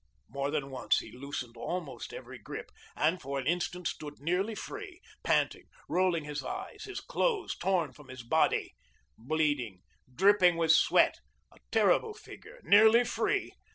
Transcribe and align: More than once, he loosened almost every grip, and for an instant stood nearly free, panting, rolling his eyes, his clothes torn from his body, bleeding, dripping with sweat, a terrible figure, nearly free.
More 0.29 0.49
than 0.49 0.71
once, 0.71 0.97
he 0.97 1.11
loosened 1.11 1.55
almost 1.55 2.11
every 2.11 2.39
grip, 2.39 2.71
and 2.95 3.21
for 3.21 3.37
an 3.37 3.45
instant 3.45 3.87
stood 3.87 4.19
nearly 4.19 4.55
free, 4.55 4.99
panting, 5.21 5.65
rolling 5.87 6.23
his 6.23 6.43
eyes, 6.43 6.85
his 6.85 6.99
clothes 6.99 7.55
torn 7.55 7.93
from 7.93 8.07
his 8.07 8.23
body, 8.23 8.73
bleeding, 9.15 9.83
dripping 10.11 10.57
with 10.57 10.71
sweat, 10.71 11.19
a 11.51 11.59
terrible 11.69 12.15
figure, 12.15 12.59
nearly 12.63 13.03
free. 13.03 13.53